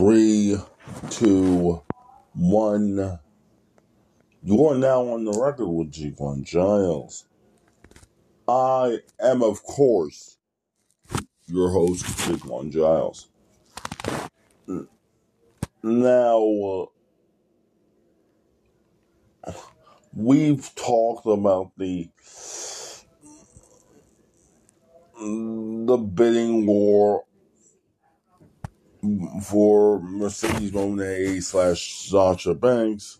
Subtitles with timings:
[0.00, 0.56] Three,
[1.10, 1.82] two,
[2.32, 3.18] one.
[4.42, 7.26] You are now on the record with G1 Giles.
[8.48, 10.38] I am, of course,
[11.48, 13.28] your host, G1 Giles.
[15.82, 16.88] Now,
[20.14, 22.08] we've talked about the
[25.20, 27.24] the bidding war
[29.42, 33.18] for Mercedes Moné slash Sasha Banks.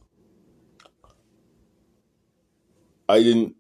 [3.09, 3.57] I didn't,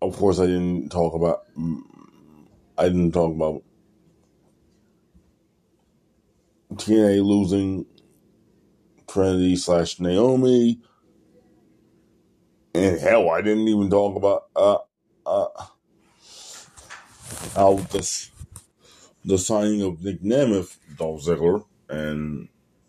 [0.00, 1.44] of course, I didn't talk about,
[2.78, 3.62] I didn't talk about
[6.74, 7.86] TNA losing
[9.08, 10.80] Trinity slash Naomi.
[12.74, 14.78] And hell, I didn't even talk about, uh,
[15.26, 15.66] uh,
[17.56, 18.30] how this,
[19.24, 22.48] the signing of Nick Nemeth, Dolph Ziggler, and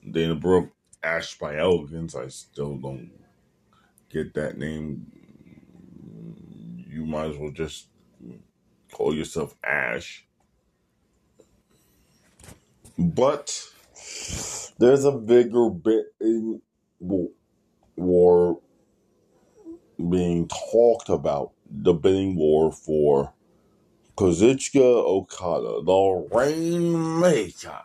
[0.10, 0.70] Dana Brooke,
[1.04, 2.16] Ash by Elegance.
[2.16, 3.12] I still don't
[4.10, 5.12] get that name.
[6.88, 7.88] You might as well just
[8.92, 10.26] call yourself Ash.
[12.98, 13.68] But
[14.78, 16.62] there's a bigger bidding
[17.96, 18.60] war
[20.10, 21.52] being talked about.
[21.70, 23.34] The bidding war for
[24.16, 27.82] Kazuchika Okada, the Rainmaker.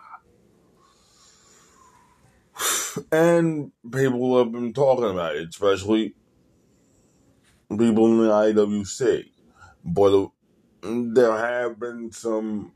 [3.12, 6.14] And people have been talking about it, especially
[7.68, 9.26] people in the IWC.
[9.84, 10.28] But uh,
[10.82, 12.72] there have been some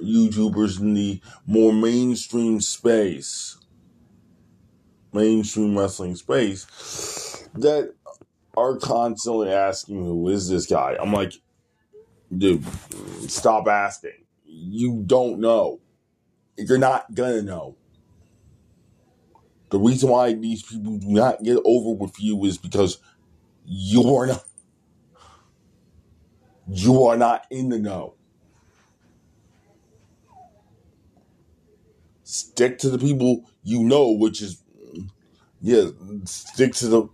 [0.00, 3.58] YouTubers in the more mainstream space,
[5.12, 7.94] mainstream wrestling space, that
[8.56, 10.96] are constantly asking, who is this guy?
[11.00, 11.34] I'm like,
[12.36, 12.64] dude,
[13.28, 14.24] stop asking.
[14.44, 15.80] You don't know.
[16.56, 17.76] You're not gonna know.
[19.70, 22.98] The reason why these people do not get over with you is because
[23.64, 24.44] you are not
[26.68, 28.14] you are not in the know.
[32.24, 34.62] Stick to the people you know, which is
[35.60, 35.86] yeah,
[36.24, 37.08] stick to the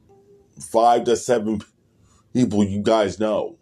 [0.60, 1.62] five to seven
[2.32, 3.57] people you guys know.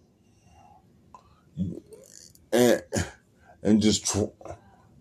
[2.52, 2.82] And
[3.62, 4.24] and just tr-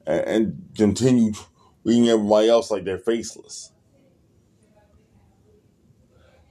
[0.07, 1.33] and continue
[1.83, 3.71] treating everybody else like they're faceless.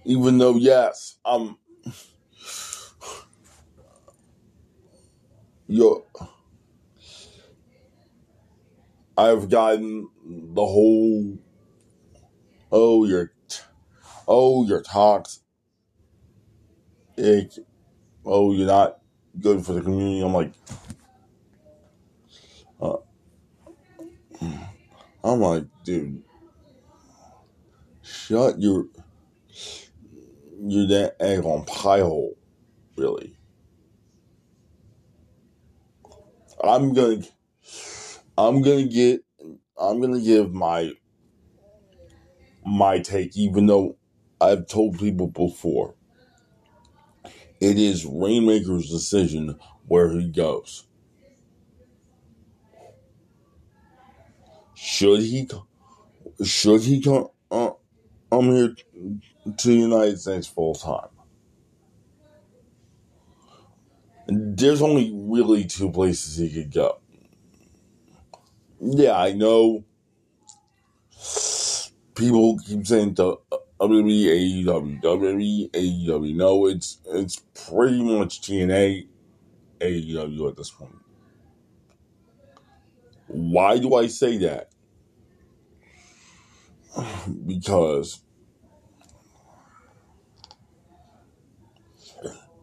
[0.04, 1.56] Even though, yes, I'm
[5.66, 6.06] yo,
[9.16, 11.38] I've gotten the whole,
[12.72, 13.32] oh, you're,
[14.28, 15.42] oh, you're toxic.
[18.26, 18.98] Oh, you're not
[19.40, 20.20] good for the community.
[20.20, 20.52] I'm like,
[22.80, 22.96] uh,
[25.22, 26.22] I'm like, dude,
[28.02, 28.86] shut your,
[30.60, 32.36] you're that egg on pie hole,
[32.96, 33.36] really.
[36.62, 37.22] I'm gonna,
[38.38, 39.22] I'm gonna get,
[39.78, 40.92] I'm gonna give my,
[42.64, 43.96] my take, even though
[44.40, 45.94] I've told people before.
[47.64, 50.86] It is Rainmaker's decision where he goes.
[54.74, 55.48] Should he,
[56.44, 57.70] should he come, uh,
[58.30, 58.74] I'm here
[59.56, 61.08] to the United States full time.
[64.26, 66.98] There's only really two places he could go.
[68.78, 69.84] Yeah, I know
[72.14, 73.38] people keep saying the
[73.80, 76.34] WWE, AEW, WWE, AEW.
[76.36, 79.06] No, it's it's pretty much TNA,
[79.80, 80.96] AEW at this point.
[83.26, 84.70] Why do I say that?
[87.46, 88.20] Because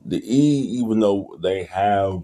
[0.06, 2.24] the E, even though they have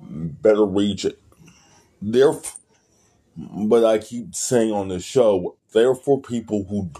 [0.00, 1.06] better reach,
[2.00, 2.34] they're,
[3.36, 6.90] but I keep saying on the show, they're for people who,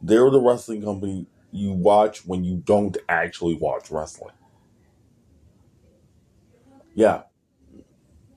[0.00, 4.34] they're the wrestling company you watch when you don't actually watch wrestling.
[6.94, 7.22] Yeah.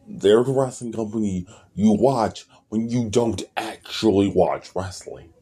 [0.07, 5.33] They're the wrestling company you watch when you don't actually watch wrestling.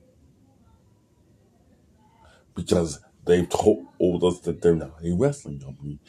[2.56, 6.00] Because they've told us that they're not a wrestling company,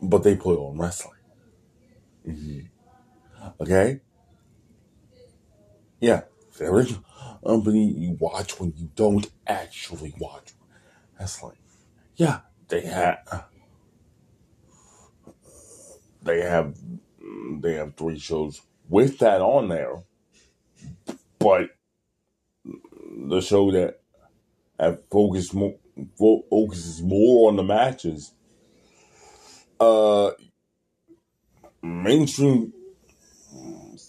[0.00, 1.14] but they put on wrestling.
[2.26, 2.60] Mm-hmm.
[3.60, 4.00] Okay?
[6.00, 6.22] Yeah,
[6.58, 6.86] they're
[7.44, 10.52] company you watch when you don't actually watch
[11.18, 11.56] wrestling.
[12.16, 13.46] Yeah, they have.
[16.22, 16.76] They have
[17.60, 20.02] they have three shows with that on there,
[21.38, 21.70] but
[22.64, 24.00] the show that
[24.78, 25.74] that focus more,
[26.18, 28.32] focuses more on the matches.
[29.80, 30.30] Uh,
[31.82, 32.72] mainstream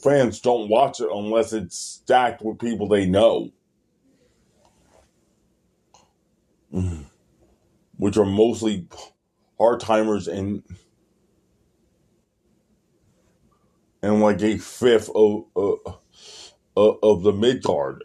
[0.03, 3.51] fans don't watch it unless it's stacked with people they know,
[7.97, 8.87] which are mostly
[9.59, 10.63] hard timers and
[14.03, 15.73] and like a fifth of uh,
[16.77, 18.03] uh, of the mid card.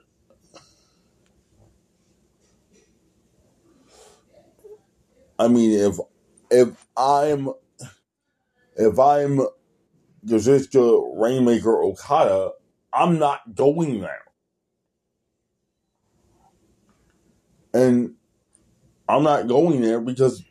[5.38, 5.98] I mean, if
[6.50, 7.50] if I'm
[8.76, 9.40] if I'm
[10.28, 12.52] Kazuchika Rainmaker Okada,
[12.92, 14.22] I'm not going there.
[17.74, 18.14] And
[19.08, 20.42] I'm not going there because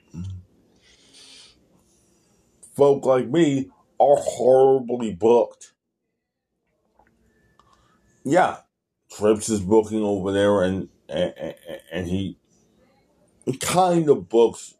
[2.75, 3.69] folk like me
[4.00, 5.74] are horribly booked.
[8.23, 8.57] Yeah,
[9.12, 11.33] Trips is booking over there, and and,
[11.91, 12.38] and he
[13.59, 14.75] kind of books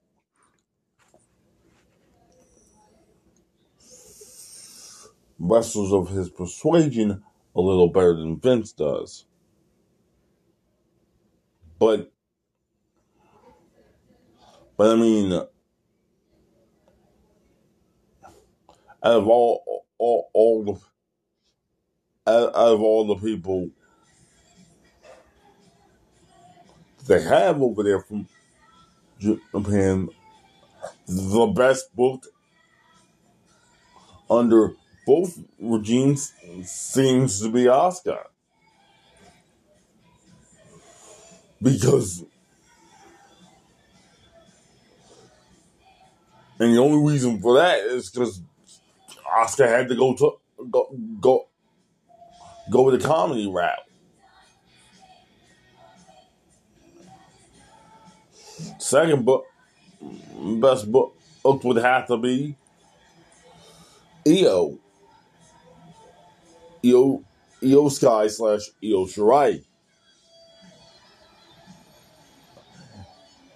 [5.40, 7.24] wrestlers of his persuasion
[7.56, 9.26] a little better than Vince does.
[11.80, 12.12] But,
[14.76, 15.48] but I mean, out
[19.04, 23.70] of all, all, all the, out, out of all the people
[27.08, 28.28] they have over there from
[29.20, 30.10] Japan,
[31.08, 32.28] the best booked
[34.30, 34.76] under
[35.08, 36.34] both regimes
[36.66, 38.26] seems to be Asuka.
[41.64, 42.26] Because
[46.60, 48.42] and the only reason for that is because
[49.26, 51.48] Asuka had to go to go go
[52.70, 53.80] go with the comedy route.
[58.78, 59.46] Second book
[60.60, 61.16] best book
[61.46, 62.56] would have to be
[64.28, 64.78] Io.
[66.90, 67.24] Io,
[67.64, 69.64] Io Sky slash Io Shirai.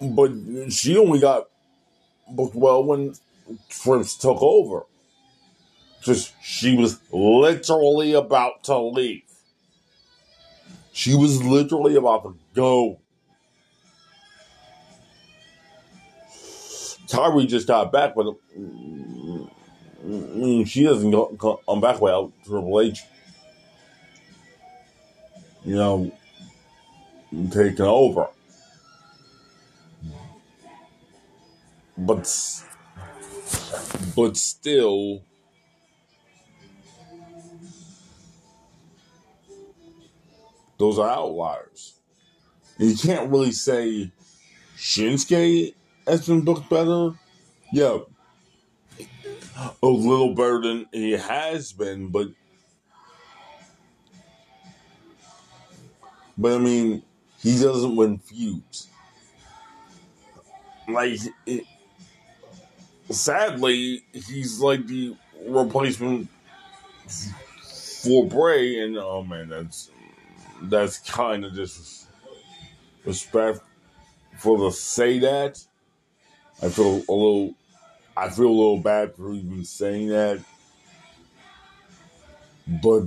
[0.00, 0.32] But
[0.70, 1.44] she only got
[2.28, 3.14] booked well when
[3.68, 4.84] Trips took over.
[6.02, 9.22] Just she was literally about to leave.
[10.92, 12.98] She was literally about to go.
[17.06, 18.26] Tyree just got back, but
[18.58, 22.32] mm, she doesn't come back well.
[22.44, 23.02] Triple H
[25.64, 26.12] you know,
[27.50, 28.28] taking over.
[31.96, 32.26] But,
[34.16, 35.22] but still,
[40.78, 41.94] those are outliers.
[42.78, 44.10] And you can't really say
[44.76, 45.74] Shinsuke
[46.06, 47.12] has been booked better.
[47.72, 47.98] Yeah,
[49.82, 52.28] a little better than he has been, but
[56.36, 57.02] But I mean,
[57.40, 58.88] he doesn't win feuds.
[60.88, 61.64] Like, it,
[63.10, 66.28] sadly, he's like the replacement
[68.02, 69.90] for Bray, and oh man, that's
[70.62, 73.62] that's kind of disrespectful
[74.44, 75.64] to say that.
[76.62, 77.54] I feel a little,
[78.16, 80.40] I feel a little bad for even saying that,
[82.66, 83.04] but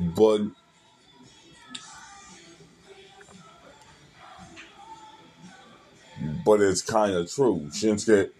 [0.00, 0.40] but
[6.44, 7.68] but it's kind of true.
[7.70, 8.30] Shinsuke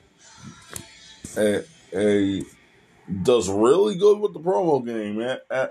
[1.37, 1.65] a,
[1.95, 2.43] a,
[3.23, 5.39] does really good with the promo game, man.
[5.51, 5.67] Eh,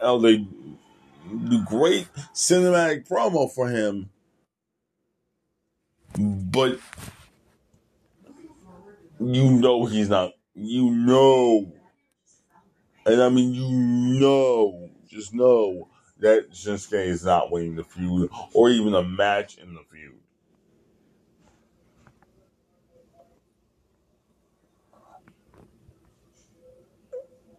[0.00, 4.10] a, they do great cinematic promo for him,
[6.18, 6.78] but
[9.20, 10.32] you know he's not.
[10.54, 11.72] You know,
[13.06, 15.88] and I mean you know just know
[16.18, 20.14] that Shinsuke is not winning the feud or even a match in the feud.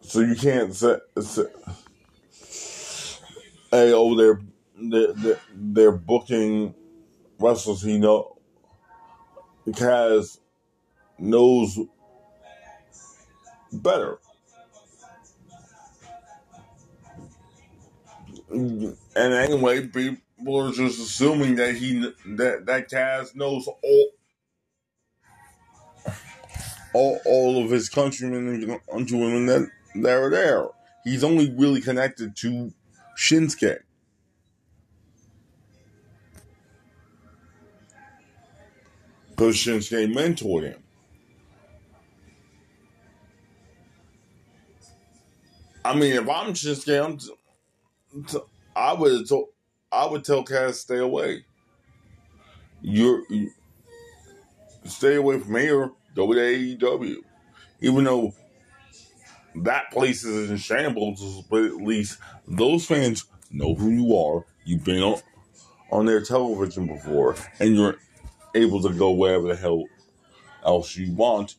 [0.02, 1.46] So you can't say, say
[3.72, 4.40] hey, oh, they're,
[4.78, 6.76] they're, they're booking
[7.40, 8.38] wrestlers he know
[9.66, 10.40] because
[11.18, 11.80] knows
[13.72, 14.20] better.
[18.54, 24.10] And anyway, people are just assuming that he that that Kaz knows all
[26.94, 30.68] all, all of his countrymen and women that, that are there.
[31.04, 32.72] He's only really connected to
[33.18, 33.80] Shinsuke.
[39.32, 40.84] Because Shinsuke mentored him.
[45.84, 47.20] I mean, if I'm Shinsuke, I'm
[48.75, 49.46] I would t-
[49.91, 51.46] I would tell Kaz stay away.
[52.82, 53.51] You're you,
[54.86, 55.91] stay away from here.
[56.15, 57.17] Go to AEW,
[57.82, 58.34] even though
[59.55, 61.43] that place is in shambles.
[61.50, 64.46] But at least those fans know who you are.
[64.65, 65.22] You've been on
[65.91, 67.98] on their television before, and you're
[68.55, 69.84] able to go wherever the hell
[70.65, 71.55] else you want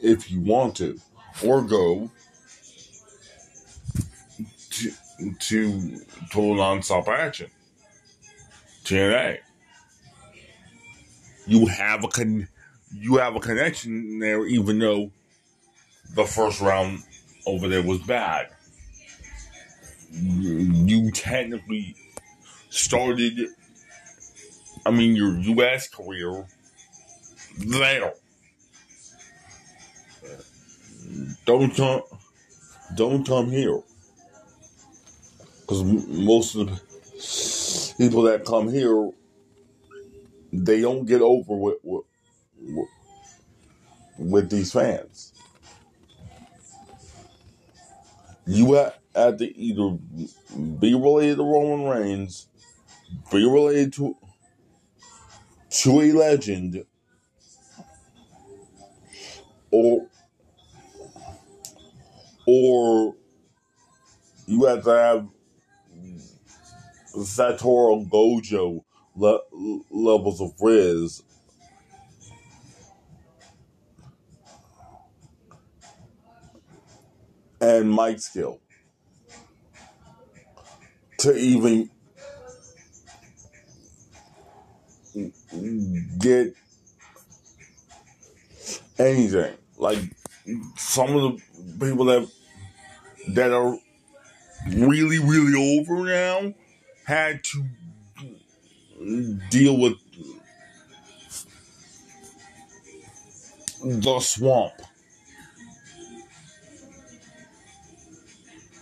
[0.00, 0.98] if you want to,
[1.44, 2.10] or go
[5.18, 5.98] to to
[6.30, 7.50] total nonstop action.
[8.84, 9.38] TNA.
[11.46, 12.48] You have a con-
[12.92, 15.10] you have a connection there, even though
[16.14, 17.02] the first round
[17.46, 18.48] over there was bad.
[20.12, 21.96] You technically
[22.70, 23.48] started,
[24.86, 25.88] I mean, your U.S.
[25.88, 26.46] career
[27.58, 28.14] there.
[31.46, 32.02] Don't come,
[32.94, 33.80] don't come here,
[35.66, 39.10] because most of the people that come here,
[40.52, 42.04] they don't get over with with,
[44.18, 45.32] with these fans.
[48.46, 49.96] You have, have to either
[50.78, 52.46] be related to Roman Reigns,
[53.32, 54.16] be related to
[55.70, 56.84] to a legend,
[59.70, 60.06] or
[62.46, 63.14] or
[64.46, 65.28] you have to have
[67.16, 68.84] Satoru Gojo
[69.16, 69.40] le-
[69.90, 71.22] levels of Riz.
[77.60, 78.60] And mic skill
[81.18, 81.88] to even
[86.18, 86.54] get
[88.98, 89.54] anything.
[89.78, 89.98] Like
[90.76, 91.40] some of
[91.78, 92.28] the people that
[93.28, 93.78] that are
[94.68, 96.52] really, really over now
[97.04, 97.64] had to
[99.50, 99.94] deal with
[103.84, 104.72] the swamp.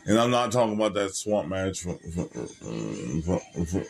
[0.05, 2.29] And I'm not talking about that swamp match from, from,
[3.23, 3.85] from,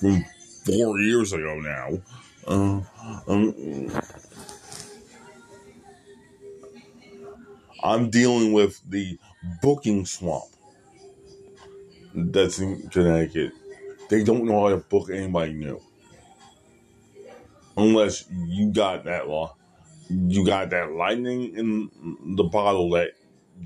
[0.00, 0.24] from
[0.64, 1.98] four years ago now.
[2.46, 2.80] Uh,
[3.26, 3.90] um,
[7.82, 9.18] I'm dealing with the
[9.62, 10.50] booking swamp
[12.32, 13.52] that's in Connecticut.
[14.08, 15.80] They don't know how to book anybody new.
[17.76, 19.54] Unless you got that law.
[20.10, 21.90] You got that lightning in
[22.36, 23.12] the bottle that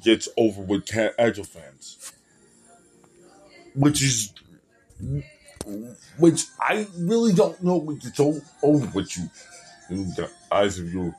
[0.02, 2.12] gets over with casual fans.
[3.74, 4.32] Which is
[6.18, 8.40] which I really don't know what gets over
[8.94, 9.30] with you
[9.90, 11.14] in the eyes of you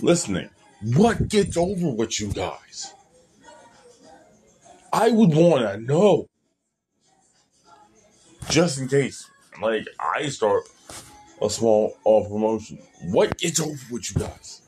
[0.00, 0.50] listening.
[0.82, 2.92] What gets over with you guys?
[4.92, 6.28] I would want to know.
[8.48, 9.28] Just in case,
[9.60, 10.64] like, I start
[11.42, 12.78] a small off promotion.
[13.04, 14.62] What gets over with you guys?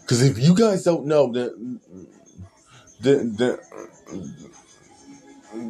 [0.00, 1.80] Because if you guys don't know, then,
[3.00, 3.58] then, then,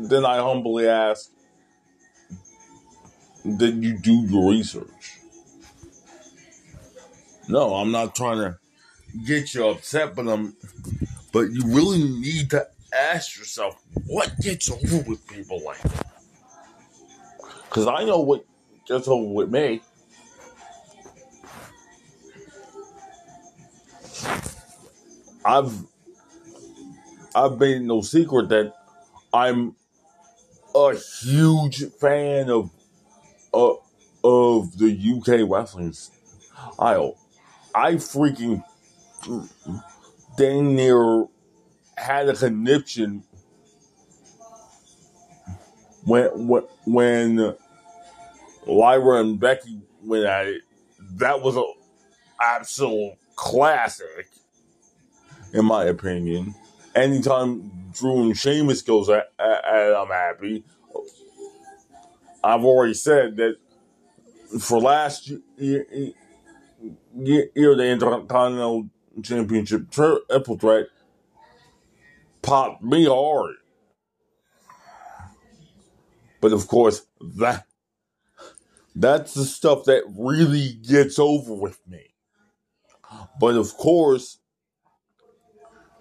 [0.09, 1.31] then I humbly ask
[3.45, 5.19] that you do your research.
[7.49, 8.59] No, I'm not trying to
[9.25, 10.57] get you upset, but I'm,
[11.33, 16.06] but you really need to ask yourself what gets over with people like that.
[17.77, 18.43] Because I know what
[18.87, 19.83] gets over with me.
[25.45, 25.75] I've
[27.35, 28.73] I've made no secret that
[29.31, 29.77] I'm
[30.75, 32.71] a huge fan of
[33.53, 33.75] uh,
[34.25, 37.19] of the UK wrestling style.
[37.75, 38.65] I freaking
[40.39, 41.27] dang near
[41.99, 43.23] had a conniption
[46.05, 47.57] when when when
[48.67, 50.63] Lyra and Becky went at it.
[51.17, 51.65] That was a
[52.41, 54.29] absolute classic,
[55.53, 56.55] in my opinion.
[56.95, 60.65] Anytime Drew and Sheamus goes at, at, at I'm happy.
[62.43, 63.57] I've already said that
[64.61, 65.87] for last year,
[67.17, 68.89] year, year the Intercontinental
[69.23, 70.87] Championship triple threat
[72.43, 73.57] popped me hard.
[76.41, 77.07] But of course,
[77.37, 77.67] that
[78.97, 82.15] that's the stuff that really gets over with me.
[83.41, 84.39] But of course,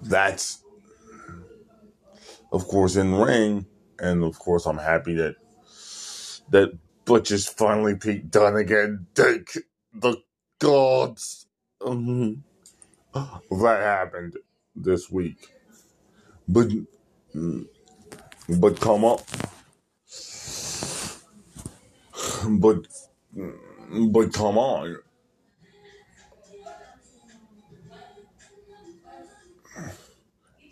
[0.01, 0.63] that's
[2.51, 3.67] of course in ring,
[3.99, 5.35] and of course I'm happy that
[6.51, 9.07] that Butch is finally Pete Dunne again.
[9.15, 9.57] Thank
[9.93, 10.17] the
[10.59, 11.47] gods.
[11.81, 12.43] Mhm.
[13.51, 14.37] That happened
[14.75, 15.49] this week.
[16.47, 16.69] But
[18.49, 19.21] but come up
[22.49, 22.87] but
[24.11, 24.97] but come on.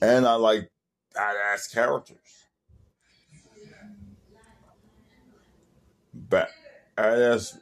[0.02, 0.70] And I like
[1.16, 2.18] badass characters.
[6.14, 6.50] Ba-
[6.98, 7.58] badass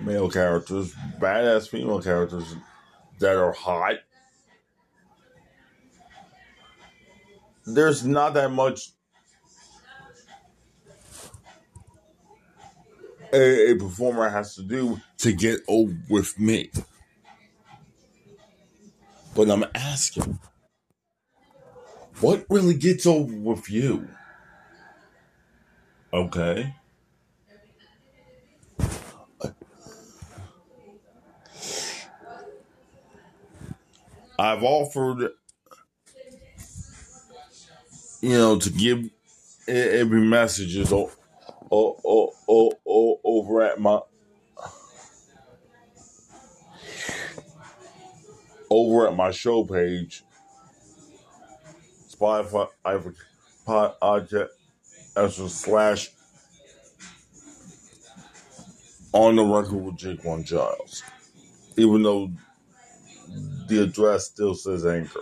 [0.00, 2.56] male characters, badass female characters
[3.18, 3.96] that are hot.
[7.66, 8.90] There's not that much
[13.36, 16.70] a, a performer has to do to get over with me.
[19.34, 20.38] But I'm asking,
[22.20, 24.08] what really gets over with you?
[26.12, 26.74] Okay.
[34.38, 35.30] I've offered,
[38.20, 39.08] you know, to give
[39.68, 41.10] every messages o-
[41.70, 44.00] o- o- o- o- over at my
[48.70, 50.22] over at my show page,
[52.08, 52.68] Spotify
[53.66, 54.48] podcast
[55.50, 56.10] slash
[59.12, 61.02] on the record with Jake One Giles,
[61.76, 62.30] even though
[63.68, 65.20] the address still says Anchor.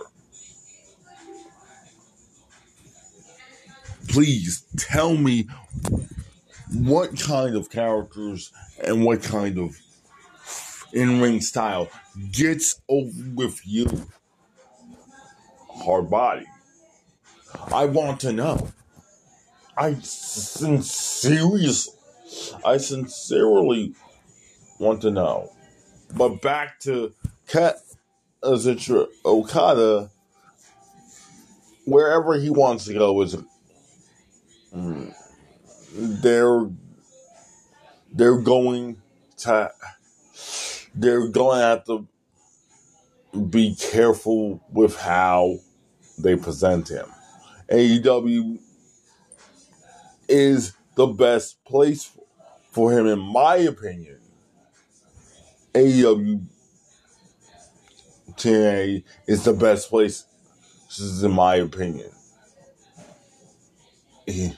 [4.07, 5.47] Please tell me
[6.75, 8.51] what kind of characters
[8.83, 9.77] and what kind of
[10.93, 11.89] in ring style
[12.31, 14.07] gets over with you.
[15.69, 16.45] Hard body.
[17.71, 18.71] I want to know.
[19.77, 21.69] I sincerely,
[22.63, 23.93] I sincerely
[24.79, 25.51] want to know.
[26.15, 27.13] But back to
[27.47, 27.77] Kat
[28.41, 30.09] Azuchika Okada,
[31.85, 33.35] wherever he wants to go is
[34.73, 35.09] hmm.
[35.95, 36.69] They're
[38.11, 39.01] they're going
[39.37, 39.71] to
[40.93, 42.07] they're going to have to
[43.49, 45.57] be careful with how
[46.17, 47.05] they present him.
[47.69, 48.59] AEW
[50.29, 52.11] is the best place
[52.71, 54.19] for him, in my opinion.
[55.73, 56.41] AEW
[58.35, 60.25] TNA is the best place,
[61.21, 62.11] in my opinion.
[64.27, 64.51] Eh,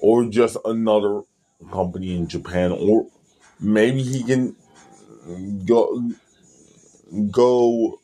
[0.00, 1.22] Or just another
[1.70, 3.06] company in Japan, or
[3.60, 4.56] maybe he can
[5.66, 6.10] go
[7.30, 8.00] go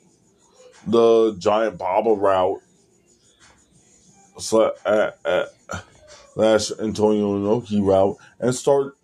[0.87, 2.61] the giant Baba route
[4.53, 5.47] uh, uh,
[6.35, 8.95] slash Antonio Inoki route and start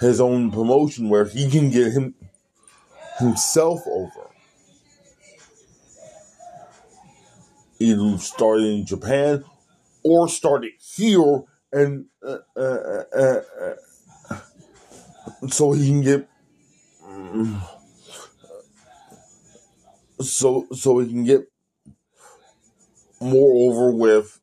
[0.00, 2.14] his own promotion where he can get him
[3.18, 4.30] himself over.
[7.80, 9.44] Either start in Japan
[10.04, 13.74] or start it here and uh, uh, uh, uh,
[15.48, 16.28] so he can get
[20.20, 21.48] so so he can get
[23.20, 24.40] more over with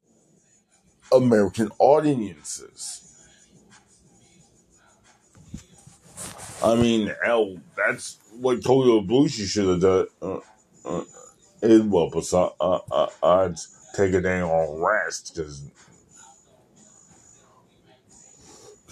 [1.13, 3.08] American audiences.
[6.63, 10.08] I mean, hell, that's what Toyo Ibushi should have done.
[10.21, 10.39] Uh,
[10.86, 11.04] uh,
[11.62, 13.56] it, well, besides, uh, uh, I'd
[13.95, 15.63] take a day on rest because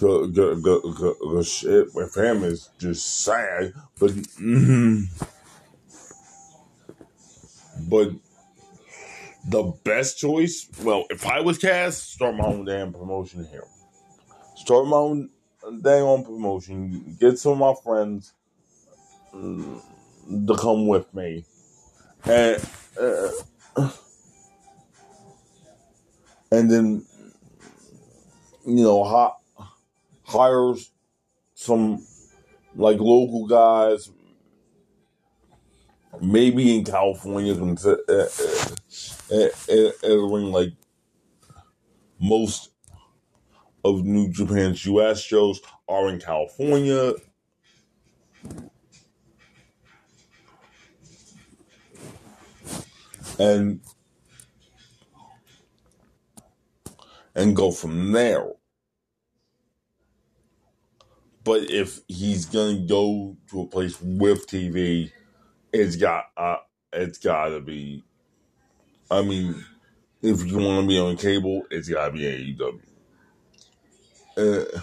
[0.00, 3.72] the shit with him is just sad.
[3.98, 5.04] But mm,
[7.88, 8.10] but
[9.48, 13.64] the best choice, well, if I was Kaz, start my own damn promotion here.
[14.56, 15.30] Start my own
[15.82, 17.16] dang on promotion.
[17.18, 18.32] Get some of my friends
[19.34, 19.80] mm,
[20.46, 21.44] to come with me,
[22.24, 22.62] and
[23.00, 23.90] uh,
[26.52, 27.04] and then
[28.66, 29.32] you know hi-
[30.24, 30.74] hire
[31.54, 32.04] some
[32.76, 34.10] like local guys,
[36.20, 38.28] maybe in California, since, uh, uh,
[39.32, 40.16] uh, uh,
[40.50, 40.72] like
[42.20, 42.70] most
[43.84, 45.20] of New Japan's U.S.
[45.20, 47.14] shows are in California.
[53.38, 53.80] and
[57.34, 58.50] and go from there.
[61.44, 65.10] but if he's gonna go to a place with TV,
[65.72, 66.56] it's got uh,
[66.92, 68.04] it's gotta be.
[69.10, 69.64] I mean,
[70.22, 72.80] if you want to be on cable, it's gotta be AEW.
[74.36, 74.80] Uh,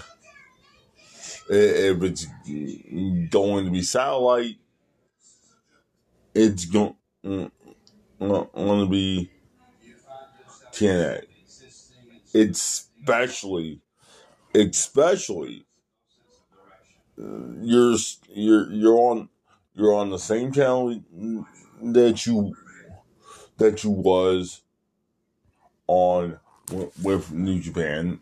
[1.49, 2.27] if it's
[3.29, 4.57] going to be satellite,
[6.33, 7.49] it's going mm,
[8.19, 9.31] going to be
[10.73, 11.23] TNA.
[12.37, 13.81] Especially,
[14.53, 15.65] especially,
[17.17, 17.97] you're
[18.29, 19.29] you're you're on
[19.73, 21.01] you're on the same channel
[21.81, 22.55] that you
[23.57, 24.61] that you was
[25.87, 26.39] on
[27.01, 28.19] with New Japan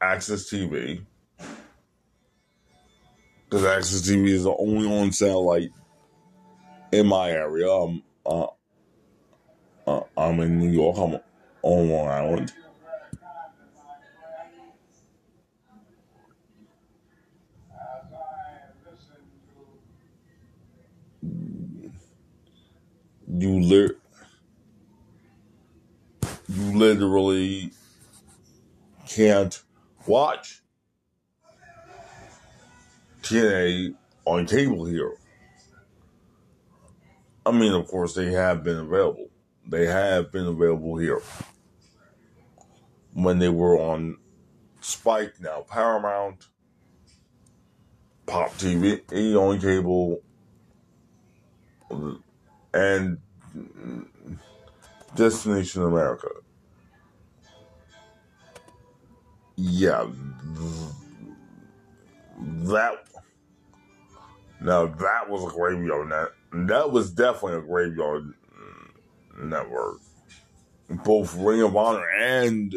[0.00, 1.04] AXS TV
[3.44, 5.70] because AXS TV is the only on satellite
[6.92, 7.68] in my area.
[7.68, 8.46] I'm uh,
[9.90, 10.96] uh, I'm in New York.
[10.98, 11.20] I'm
[11.62, 12.52] on Long Island.
[23.28, 23.96] You you
[26.48, 27.70] literally
[29.08, 29.62] can't
[30.06, 30.62] watch
[33.22, 35.14] TNA on cable here.
[37.46, 39.30] I mean, of course, they have been available.
[39.70, 41.22] They have been available here
[43.12, 44.18] when they were on
[44.80, 46.48] Spike, now Paramount,
[48.26, 49.00] Pop TV,
[49.36, 50.22] on cable,
[52.74, 53.18] and
[55.14, 56.30] Destination America.
[59.54, 60.08] Yeah,
[62.40, 63.04] that
[64.60, 66.28] now that was a graveyard net.
[66.66, 68.34] That was definitely a graveyard
[69.38, 69.98] network.
[71.04, 72.74] Both Ring of Honor and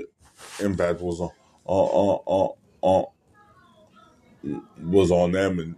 [0.59, 1.31] Impact was on
[1.65, 2.49] uh, uh,
[2.83, 3.05] uh,
[4.83, 5.75] was on them in,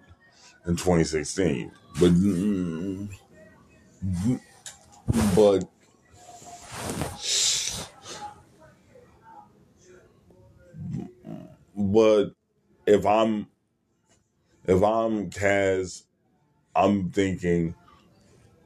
[0.66, 1.72] in 2016.
[2.00, 2.12] But
[5.36, 5.64] but
[11.76, 12.32] but
[12.86, 13.48] if I'm
[14.66, 16.04] if I'm Kaz,
[16.76, 17.76] I'm thinking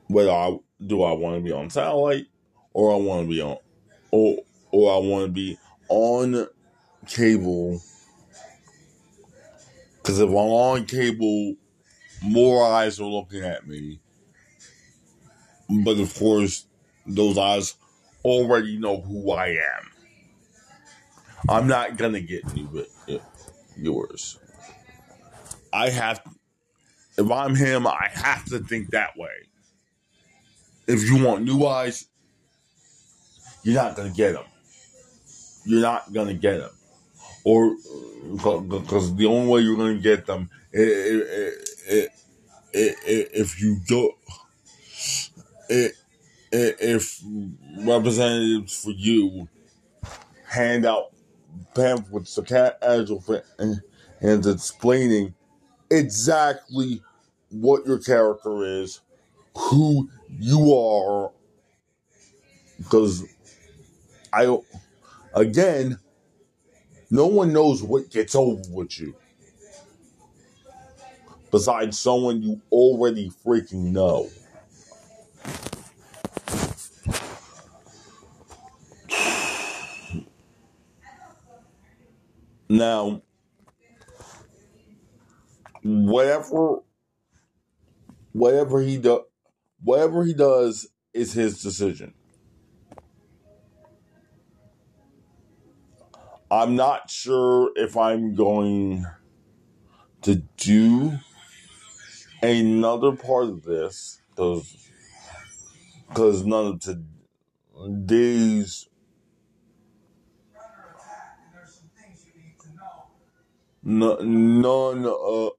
[0.09, 2.27] whether I do I want to be on satellite
[2.73, 3.57] or I want to be on
[4.11, 4.37] or
[4.71, 6.47] or I want to be on
[7.07, 7.81] cable
[10.09, 11.55] because if I'm on cable,
[12.23, 13.99] more eyes are looking at me.
[15.69, 16.65] But of course,
[17.05, 17.75] those eyes
[18.25, 19.91] already know who I am.
[21.47, 23.17] I'm not gonna get new uh,
[23.77, 24.39] viewers.
[25.71, 26.21] I have,
[27.17, 29.29] if I'm him, I have to think that way.
[30.89, 32.07] If you want new eyes,
[33.63, 34.45] you're not gonna get them.
[35.65, 36.71] You're not gonna get them,
[37.43, 37.75] or
[38.43, 40.49] uh, because the only way you're gonna get them
[42.73, 44.15] if you don't
[46.51, 47.23] if
[47.79, 49.47] representatives for you
[50.47, 51.11] hand out
[51.75, 53.23] pamphlets to casual
[53.59, 55.35] and explaining
[55.91, 57.01] exactly
[57.51, 59.01] what your character is,
[59.55, 61.31] who you are,
[62.77, 63.23] because
[64.31, 64.57] I,
[65.33, 65.97] again,
[67.09, 69.15] no one knows what gets over with you
[71.51, 74.29] besides someone you already freaking know.
[82.71, 83.23] Now,
[85.81, 86.81] whatever,
[88.31, 89.21] whatever he does,
[89.83, 92.13] whatever he does is his decision.
[96.51, 99.05] I'm not sure if I'm going
[100.23, 101.19] to do
[102.41, 104.75] another part of this because
[106.07, 108.89] because none of today's
[113.83, 115.51] none of,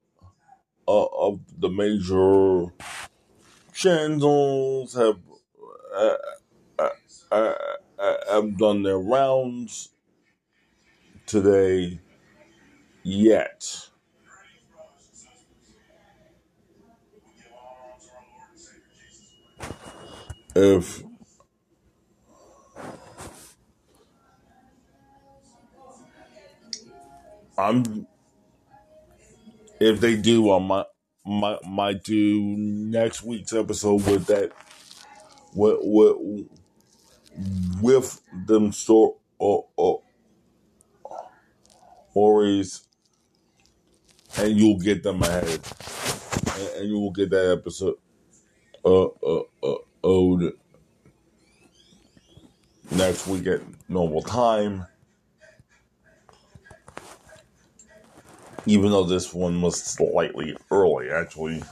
[0.87, 2.65] of the major
[3.73, 5.19] channels have
[5.95, 6.15] uh,
[6.79, 6.89] uh,
[7.99, 9.89] uh, have done their rounds
[11.25, 11.99] today
[13.03, 13.89] yet.
[20.55, 21.03] If
[27.57, 28.07] I'm
[29.79, 30.85] if they do, I might
[31.25, 34.51] might might do next week's episode with that
[35.53, 36.47] with with
[37.81, 40.01] with them store or, or
[42.11, 42.81] stories,
[44.37, 45.59] and you'll get them ahead,
[46.57, 47.95] and, and you will get that episode.
[48.83, 50.53] Uh, uh, uh, owed
[52.89, 54.85] next week at normal time.
[58.65, 61.63] Even though this one was slightly early, actually.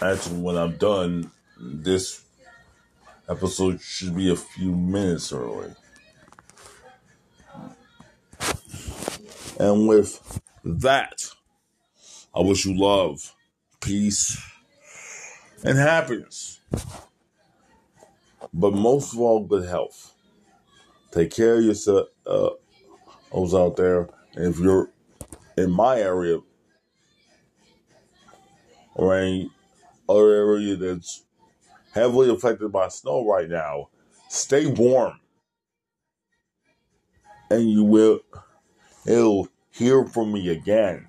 [0.00, 2.22] Actually, when I'm done, this
[3.28, 5.72] episode should be a few minutes early.
[9.58, 11.30] And with that,
[12.34, 13.34] I wish you love,
[13.80, 14.38] peace,
[15.64, 16.60] and happiness.
[18.58, 20.14] But most of all, good health.
[21.12, 22.50] Take care of yourself, uh,
[23.30, 24.08] those out there.
[24.34, 24.88] And if you're
[25.58, 26.38] in my area
[28.94, 29.50] or any
[30.08, 31.24] other area that's
[31.92, 33.90] heavily affected by snow right now,
[34.30, 35.20] stay warm.
[37.50, 38.20] And you will,
[39.06, 41.06] it'll hear from me again.